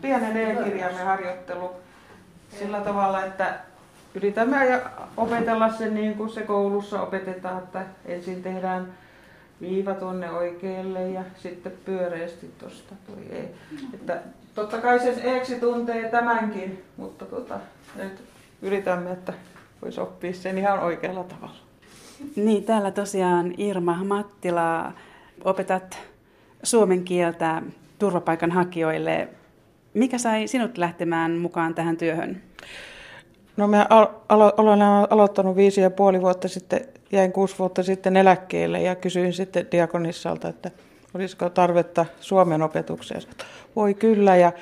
[0.00, 1.70] pienen e-kirjaimen harjoittelu
[2.58, 3.54] sillä tavalla, että
[4.14, 4.82] yritämme
[5.16, 8.92] opetella sen niin kuin se koulussa opetetaan, että ensin tehdään
[9.60, 12.94] viiva tuonne oikealle ja sitten pyöreästi tuosta
[13.30, 13.42] E.
[13.94, 14.20] Että
[14.54, 17.58] totta kai se eeksi tuntee tämänkin, mutta tota,
[17.96, 18.22] nyt
[18.62, 19.32] yritämme, että
[19.82, 21.58] voisi oppia sen ihan oikealla tavalla.
[22.36, 24.92] Niin, täällä tosiaan Irma Mattila
[25.44, 25.98] opetat
[26.62, 27.62] suomen kieltä
[27.98, 29.28] turvapaikanhakijoille.
[29.94, 32.42] Mikä sai sinut lähtemään mukaan tähän työhön?
[33.56, 36.80] No mä alo- olen aloittanut viisi ja puoli vuotta sitten,
[37.12, 40.70] jäin kuusi vuotta sitten eläkkeelle ja kysyin sitten Diakonissalta, että
[41.14, 43.22] olisiko tarvetta Suomen opetukseen.
[43.76, 44.52] Voi kyllä ja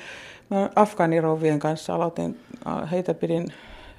[0.49, 0.69] mä
[1.59, 2.39] kanssa aloitin,
[2.91, 3.45] heitä pidin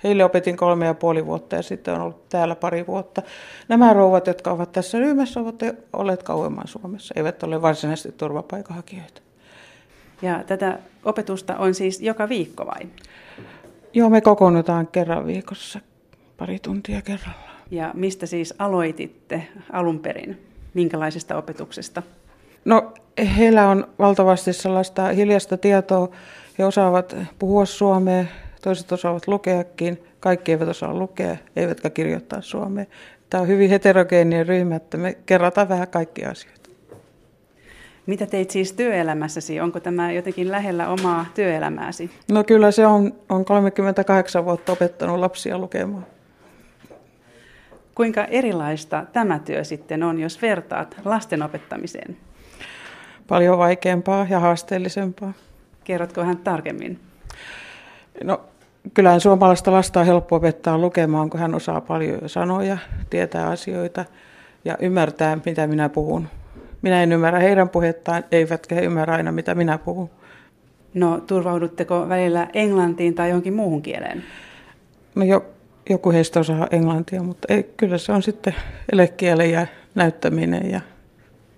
[0.04, 3.22] Heille opetin kolme ja puoli vuotta ja sitten on ollut täällä pari vuotta.
[3.68, 9.20] Nämä rouvat, jotka ovat tässä ryhmässä, ovat olleet kauemman Suomessa, eivät ole varsinaisesti turvapaikanhakijoita.
[10.22, 12.88] Ja tätä opetusta on siis joka viikko vai?
[13.92, 15.80] Joo, me kokoonnutaan kerran viikossa,
[16.36, 17.48] pari tuntia kerralla.
[17.70, 20.38] Ja mistä siis aloititte alun perin?
[20.74, 22.02] Minkälaisesta opetuksesta?
[22.64, 22.92] No,
[23.36, 26.08] heillä on valtavasti sellaista hiljasta tietoa.
[26.58, 28.24] He osaavat puhua suomea,
[28.62, 32.84] toiset osaavat lukeakin, kaikki eivät osaa lukea, eivätkä kirjoittaa suomea.
[33.30, 36.57] Tämä on hyvin heterogeeninen ryhmä, että me kerrataan vähän kaikkia asioita.
[38.08, 39.60] Mitä teit siis työelämässäsi?
[39.60, 42.10] Onko tämä jotenkin lähellä omaa työelämääsi?
[42.32, 46.06] No kyllä se on, on 38 vuotta opettanut lapsia lukemaan.
[47.94, 52.16] Kuinka erilaista tämä työ sitten on, jos vertaat lasten opettamiseen?
[53.26, 55.32] Paljon vaikeampaa ja haasteellisempaa.
[55.84, 57.00] Kerrotko vähän tarkemmin?
[58.24, 58.40] No
[58.94, 62.78] kyllähän suomalaista lasta on helppo opettaa lukemaan, kun hän osaa paljon sanoja,
[63.10, 64.04] tietää asioita
[64.64, 66.28] ja ymmärtää, mitä minä puhun.
[66.82, 70.10] Minä en ymmärrä heidän puhettaan, eivätkä he ymmärrä aina, mitä minä puhun.
[70.94, 74.24] No turvaudutteko välillä englantiin tai johonkin muuhun kieleen?
[75.14, 75.46] No jo,
[75.90, 78.54] joku heistä osaa englantia, mutta ei, kyllä se on sitten
[78.92, 80.80] elekielen ja näyttäminen ja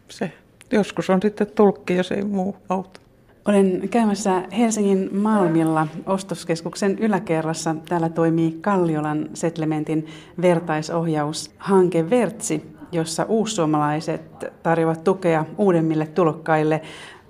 [0.09, 0.33] se.
[0.73, 3.01] Joskus on sitten tulkki, jos ei muu auta.
[3.49, 7.77] Olen käymässä Helsingin Malmilla ostoskeskuksen yläkerrassa.
[7.89, 10.07] Täällä toimii Kalliolan settlementin
[10.43, 16.81] vertaisohjaushanke Vertsi, jossa uussuomalaiset tarjoavat tukea uudemmille tulokkaille.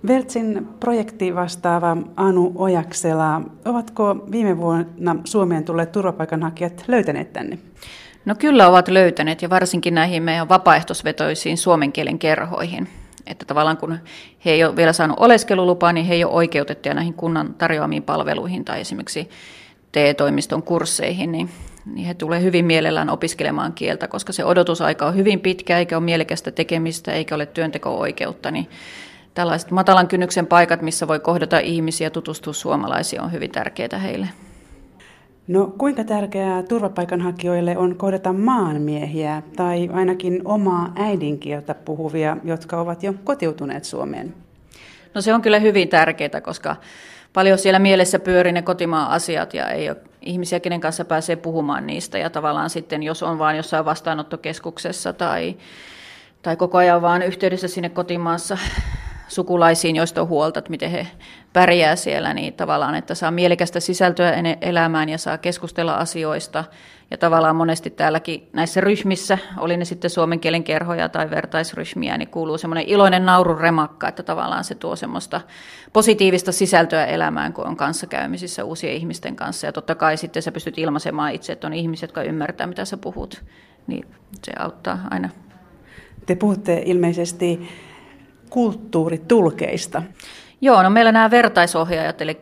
[0.06, 7.58] Vertsin projekti vastaava Anu Ojaksela, ovatko viime vuonna Suomeen tulleet turvapaikanhakijat löytäneet tänne?
[8.24, 12.88] No kyllä ovat löytäneet ja varsinkin näihin meidän vapaaehtoisvetoisiin suomen kielen kerhoihin.
[13.26, 13.98] Että tavallaan kun
[14.44, 18.64] he ei ole vielä saanut oleskelulupaa, niin he ei ole oikeutettuja näihin kunnan tarjoamiin palveluihin
[18.64, 19.30] tai esimerkiksi
[19.92, 21.50] TE-toimiston kursseihin, niin,
[21.86, 26.04] niin he tulee hyvin mielellään opiskelemaan kieltä, koska se odotusaika on hyvin pitkä, eikä ole
[26.04, 28.68] mielekästä tekemistä, eikä ole työnteko-oikeutta, niin
[29.34, 34.28] tällaiset matalan kynnyksen paikat, missä voi kohdata ihmisiä ja tutustua suomalaisiin, on hyvin tärkeitä heille.
[35.48, 43.14] No kuinka tärkeää turvapaikanhakijoille on kohdata maanmiehiä tai ainakin omaa äidinkieltä puhuvia, jotka ovat jo
[43.24, 44.34] kotiutuneet Suomeen?
[45.14, 46.76] No se on kyllä hyvin tärkeää, koska
[47.32, 51.86] paljon siellä mielessä pyörii ne kotimaan asiat ja ei ole ihmisiä, kenen kanssa pääsee puhumaan
[51.86, 52.18] niistä.
[52.18, 55.56] Ja tavallaan sitten, jos on vain jossain vastaanottokeskuksessa tai,
[56.42, 58.58] tai koko ajan vaan yhteydessä sinne kotimaassa
[59.30, 61.06] sukulaisiin, joista on huolta, että miten he
[61.52, 66.64] pärjää siellä, niin tavallaan, että saa mielekästä sisältöä elämään ja saa keskustella asioista.
[67.10, 72.28] Ja tavallaan monesti täälläkin näissä ryhmissä, oli ne sitten suomen kielen kerhoja tai vertaisryhmiä, niin
[72.28, 75.40] kuuluu semmoinen iloinen naurun remakka, että tavallaan se tuo semmoista
[75.92, 79.66] positiivista sisältöä elämään, kun on kanssakäymisissä uusien ihmisten kanssa.
[79.66, 82.96] Ja totta kai sitten sä pystyt ilmaisemaan itse, että on ihmisiä, jotka ymmärtää, mitä sä
[82.96, 83.44] puhut.
[83.86, 84.06] Niin
[84.44, 85.28] se auttaa aina.
[86.26, 87.68] Te puhutte ilmeisesti
[88.50, 90.02] kulttuuritulkeista.
[90.60, 92.38] Joo, no meillä nämä vertaisohjaajat, eli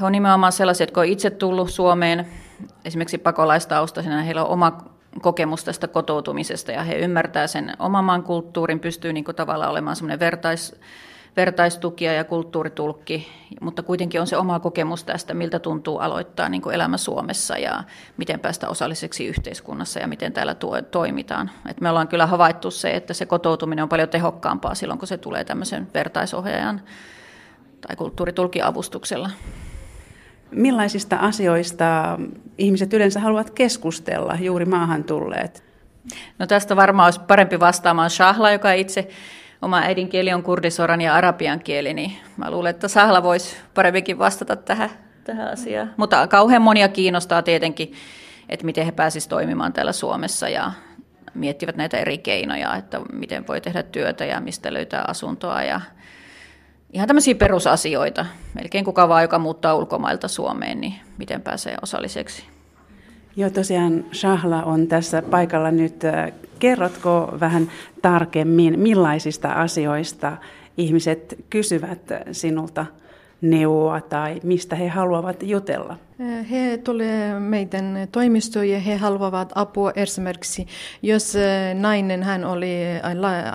[0.00, 2.26] he on nimenomaan sellaisia, jotka on itse tullut Suomeen,
[2.84, 4.84] esimerkiksi pakolaistaustaisena, heillä on oma
[5.22, 9.96] kokemus tästä kotoutumisesta ja he ymmärtää sen oman maan kulttuurin, pystyy niin kuin tavallaan olemaan
[9.96, 10.80] semmoinen vertais,
[11.36, 13.28] vertaistukija ja kulttuuritulkki,
[13.60, 17.84] mutta kuitenkin on se oma kokemus tästä, miltä tuntuu aloittaa niin kuin elämä Suomessa ja
[18.16, 21.50] miten päästä osalliseksi yhteiskunnassa ja miten täällä tuo, toimitaan.
[21.68, 25.18] Et me ollaan kyllä havaittu se, että se kotoutuminen on paljon tehokkaampaa silloin, kun se
[25.18, 26.80] tulee tämmöisen vertaisohjaajan
[27.80, 29.30] tai kulttuuritulkin avustuksella.
[30.50, 32.18] Millaisista asioista
[32.58, 35.64] ihmiset yleensä haluavat keskustella, juuri maahan tulleet?
[36.38, 39.08] No tästä varmaan olisi parempi vastaamaan Shahla, joka itse
[39.62, 44.56] oma äidinkieli on kurdisoran ja arabian kieli, niin mä luulen, että Sahla voisi paremminkin vastata
[44.56, 44.90] tähän,
[45.24, 45.94] tähän asiaan.
[45.96, 47.92] Mutta kauhean monia kiinnostaa tietenkin,
[48.48, 50.72] että miten he pääsisivät toimimaan täällä Suomessa ja
[51.34, 55.80] miettivät näitä eri keinoja, että miten voi tehdä työtä ja mistä löytää asuntoa ja
[56.92, 58.26] ihan tämmöisiä perusasioita.
[58.54, 62.59] Melkein kuka vaan, joka muuttaa ulkomailta Suomeen, niin miten pääsee osalliseksi.
[63.36, 65.94] Joo, tosiaan Shahla on tässä paikalla nyt.
[66.58, 67.70] Kerrotko vähän
[68.02, 70.36] tarkemmin, millaisista asioista
[70.76, 72.00] ihmiset kysyvät
[72.32, 72.86] sinulta
[73.40, 75.96] neuvoa tai mistä he haluavat jutella?
[76.50, 80.66] He tulee meidän toimistoon ja he haluavat apua esimerkiksi,
[81.02, 81.34] jos
[81.74, 82.76] nainen hän oli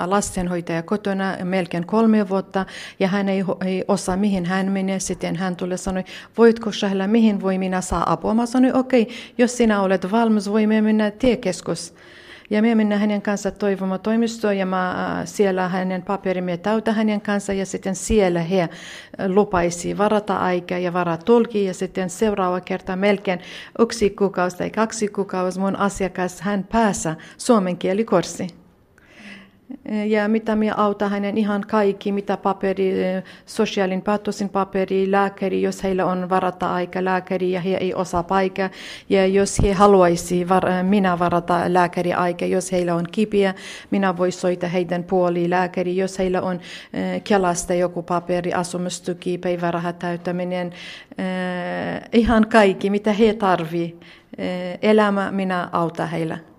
[0.06, 2.66] lastenhoitaja kotona melkein kolme vuotta
[3.00, 6.04] ja hän ei, ei osaa mihin hän menee, sitten hän tulee sanoi,
[6.38, 8.34] voitko Shahla, mihin voi minä saa apua?
[8.34, 11.94] Mä sanoin, okei, okay, jos sinä olet valmis, voimme mennä tiekeskus.
[12.50, 17.22] Ja me mennään hänen kanssa toivomaan toimistoon ja mä, äh, siellä hänen paperimme täytä hänen
[17.22, 18.70] kanssa ja sitten siellä he äh,
[19.28, 23.40] lupaisi varata aikaa ja varata tulki ja sitten seuraava kerta melkein
[23.80, 28.65] yksi kuukausi tai kaksi kuukausi mun asiakas hän pääsee suomen kielikurssi.
[30.08, 32.94] Ja mitä minä autan hänen ihan kaikki, mitä paperi,
[33.46, 38.70] sosiaalin päätösin paperi, lääkäri, jos heillä on varata aika lääkäri ja he ei osaa paikkaa.
[39.10, 43.54] Ja jos he haluaisi var, minä varata lääkäri aika, jos heillä on kipiä,
[43.92, 45.98] minä voi soita heidän puoli lääkäri.
[45.98, 50.74] Jos heillä on äh, Kelasta joku paperi, asumistuki, päivärahat täyttäminen,
[51.20, 54.04] äh, ihan kaikki, mitä he tarvitsevat.
[54.40, 56.55] Äh, elämä, minä autan heillä.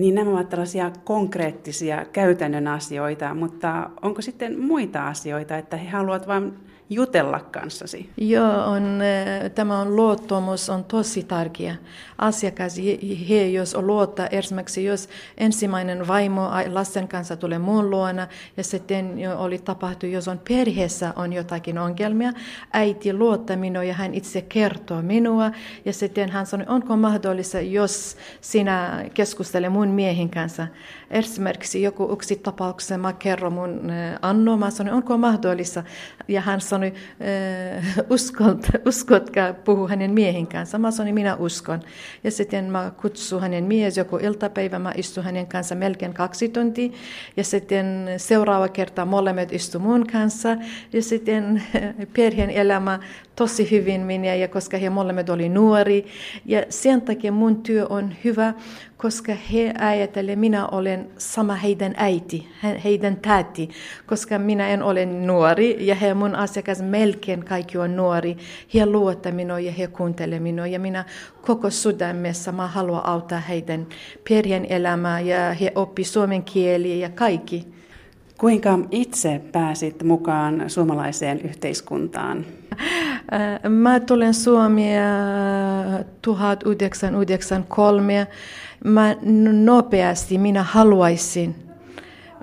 [0.00, 6.26] Niin nämä ovat tällaisia konkreettisia käytännön asioita, mutta onko sitten muita asioita, että he haluavat
[6.26, 6.52] vain
[6.90, 8.10] jutella kanssasi?
[8.16, 9.00] Joo, on,
[9.54, 11.76] tämä on luottamus on tosi tärkeä.
[12.18, 12.76] Asiakas,
[13.28, 15.08] he jos luottaa esimerkiksi, jos
[15.38, 21.32] ensimmäinen vaimo lasten kanssa tulee muun luona ja sitten oli tapahtu, jos on perheessä on
[21.32, 22.32] jotakin ongelmia,
[22.72, 25.50] äiti luottaa minua ja hän itse kertoo minua
[25.84, 30.66] ja sitten hän sanoi, onko mahdollista, jos sinä keskustelet mun miehen kanssa.
[31.10, 35.84] Esimerkiksi joku yksi tapauksessa mä kerron mun Anno, mä sanoin, onko mahdollista
[36.28, 36.79] ja hän sanoi,
[38.14, 40.78] uskot, uskotko puhua hänen miehen kanssa.
[40.78, 41.80] Mä sanoin, minä uskon.
[42.24, 46.90] Ja sitten mä kutsun hänen mies joku iltapäivä, mä istun hänen kanssa melkein kaksi tuntia.
[47.36, 50.56] Ja sitten seuraava kerta molemmat istu mun kanssa.
[50.92, 51.62] Ja sitten
[52.16, 52.98] perheen elämä
[53.36, 56.06] tosi hyvin minä, ja koska he molemmat oli nuori.
[56.46, 58.54] Ja sen takia mun työ on hyvä,
[59.02, 62.48] koska he ajattelevat, minä olen sama heidän äiti,
[62.84, 63.68] heidän täti,
[64.06, 68.36] koska minä en ole nuori ja he mun asiakas melkein kaikki on nuori.
[68.74, 71.04] He luottaa minua ja he kuuntelee minua ja minä
[71.42, 73.86] koko sydämessä mä haluan auttaa heidän
[74.28, 77.79] perheen elämää ja he oppi suomen kieliä ja kaikki.
[78.40, 82.46] Kuinka itse pääsit mukaan suomalaiseen yhteiskuntaan?
[83.68, 85.02] Mä tulen Suomeen
[86.22, 88.26] 1993
[88.84, 89.16] mä
[89.64, 91.54] nopeasti minä haluaisin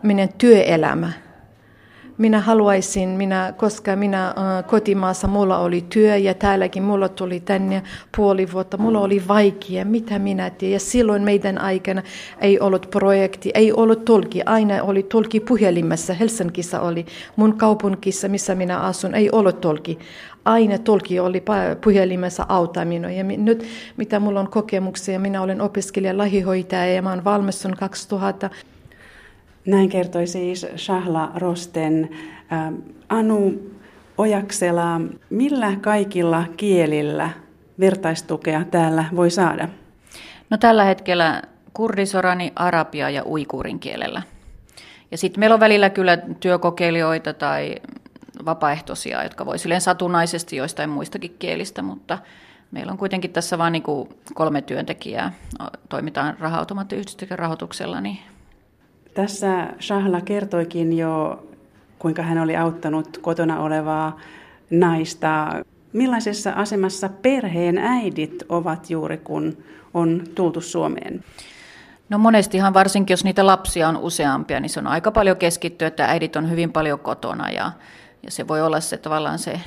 [0.03, 1.11] minä työelämä.
[2.17, 4.33] Minä haluaisin, minä, koska minä äh,
[4.67, 7.83] kotimaassa mulla oli työ ja täälläkin mulla tuli tänne
[8.17, 8.77] puoli vuotta.
[8.77, 10.71] Mulla oli vaikea, mitä minä teen.
[10.71, 12.03] Ja silloin meidän aikana
[12.41, 14.41] ei ollut projekti, ei ollut tulki.
[14.45, 16.13] Aina oli tulki puhelimessa.
[16.13, 17.05] Helsingissä oli
[17.35, 19.99] mun kaupunkissa, missä minä asun, ei ollut tulki
[20.45, 21.43] aina tulki oli
[21.81, 23.11] puhelimessa auttaa minua.
[23.11, 23.65] Ja nyt,
[23.97, 28.49] mitä mulla on kokemuksia, minä olen opiskelija lahihoitaja ja mä olen valmistunut 2000.
[29.67, 32.09] Näin kertoi siis Shahla Rosten.
[32.51, 32.73] Äh,
[33.09, 33.53] anu
[34.17, 37.29] Ojaksela, millä kaikilla kielillä
[37.79, 39.69] vertaistukea täällä voi saada?
[40.49, 41.41] No tällä hetkellä
[41.73, 44.21] kurdisorani, arabia ja uikuurin kielellä.
[45.11, 47.75] Ja sitten meillä on välillä kyllä työkokeilijoita tai
[48.45, 52.17] vapaaehtoisia, jotka voi silleen satunnaisesti joistain muistakin kielistä, mutta
[52.71, 53.83] meillä on kuitenkin tässä vain niin
[54.33, 55.33] kolme työntekijää.
[55.89, 58.01] Toimitaan raha-automaattiyhdistyksen rahoituksella.
[58.01, 58.19] Niin.
[59.17, 61.43] Tässä Shahla kertoikin jo,
[61.99, 64.19] kuinka hän oli auttanut kotona olevaa
[64.69, 65.47] naista.
[65.93, 69.57] Millaisessa asemassa perheen äidit ovat juuri, kun
[69.93, 71.23] on tultu Suomeen?
[72.09, 76.05] No monestihan varsinkin, jos niitä lapsia on useampia, niin se on aika paljon keskitty, että
[76.05, 77.71] äidit on hyvin paljon kotona ja
[78.23, 79.61] ja se voi olla se tavallaan se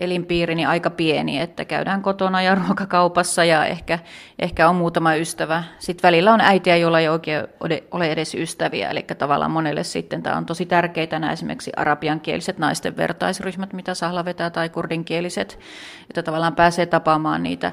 [0.00, 3.98] elinpiiri niin aika pieni, että käydään kotona ja ruokakaupassa ja ehkä,
[4.38, 5.64] ehkä on muutama ystävä.
[5.78, 7.46] Sitten välillä on äitiä, joilla ei oikein
[7.90, 12.96] ole edes ystäviä, eli tavallaan monelle sitten tämä on tosi tärkeitä nämä esimerkiksi arabiankieliset naisten
[12.96, 15.58] vertaisryhmät, mitä Sahla vetää, tai kurdinkieliset,
[16.10, 17.72] että tavallaan pääsee tapaamaan niitä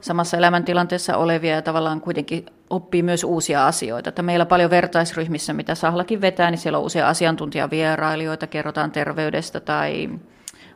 [0.00, 4.08] samassa elämäntilanteessa olevia ja tavallaan kuitenkin oppii myös uusia asioita.
[4.08, 10.08] Että meillä paljon vertaisryhmissä, mitä Sahlakin vetää, niin siellä on usea asiantuntijavierailijoita, kerrotaan terveydestä tai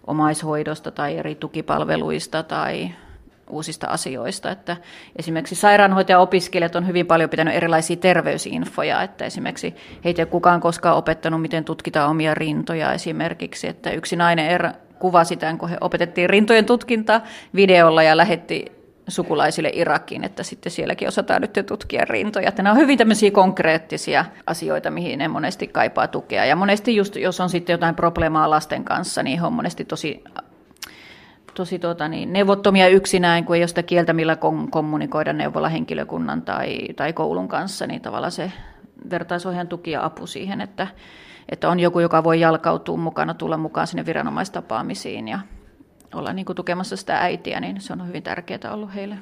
[0.07, 2.91] omaishoidosta tai eri tukipalveluista tai
[3.51, 4.51] uusista asioista.
[4.51, 4.77] Että
[5.17, 11.43] esimerkiksi sairaanhoitaja-opiskelijat on hyvin paljon pitänyt erilaisia terveysinfoja, että esimerkiksi heitä ei kukaan koskaan opettanut,
[11.43, 16.67] miten tutkitaan omia rintoja esimerkiksi, että yksi nainen er, kuvasi tämän, kun he opetettiin rintojen
[16.67, 17.21] tutkinta
[17.55, 18.80] videolla ja lähetti
[19.11, 22.49] sukulaisille Irakiin, että sitten sielläkin osataan nyt tutkia rintoja.
[22.49, 26.45] Että nämä on hyvin tämmöisiä konkreettisia asioita, mihin ne monesti kaipaa tukea.
[26.45, 30.25] Ja monesti just, jos on sitten jotain probleemaa lasten kanssa, niin he on monesti tosi
[31.55, 34.37] tosi tuota, niin, neuvottomia yksinään, kun ei ole sitä kieltä, millä
[34.71, 38.53] kommunikoida neuvolahenkilökunnan tai, tai koulun kanssa, niin tavallaan se
[39.11, 40.87] vertaisohjan tuki ja apu siihen, että,
[41.49, 45.39] että on joku, joka voi jalkautua mukana, tulla mukaan sinne viranomaistapaamisiin ja
[46.15, 49.17] olla niin kuin tukemassa sitä äitiä, niin se on hyvin tärkeää ollut heille.